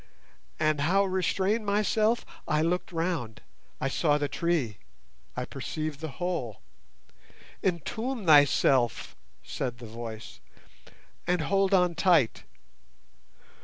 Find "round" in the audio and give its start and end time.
2.91-3.43